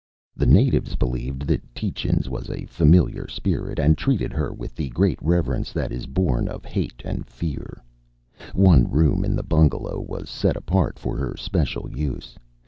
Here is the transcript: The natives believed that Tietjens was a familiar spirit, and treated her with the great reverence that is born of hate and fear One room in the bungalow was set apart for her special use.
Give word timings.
The 0.35 0.47
natives 0.47 0.95
believed 0.95 1.43
that 1.45 1.75
Tietjens 1.75 2.27
was 2.27 2.49
a 2.49 2.65
familiar 2.65 3.27
spirit, 3.27 3.77
and 3.77 3.95
treated 3.95 4.33
her 4.33 4.51
with 4.51 4.73
the 4.73 4.89
great 4.89 5.19
reverence 5.21 5.71
that 5.73 5.91
is 5.91 6.07
born 6.07 6.47
of 6.47 6.65
hate 6.65 7.03
and 7.05 7.27
fear 7.29 7.83
One 8.55 8.89
room 8.89 9.23
in 9.23 9.35
the 9.35 9.43
bungalow 9.43 9.99
was 10.01 10.27
set 10.27 10.55
apart 10.57 10.97
for 10.97 11.17
her 11.19 11.35
special 11.37 11.87
use. 11.95 12.35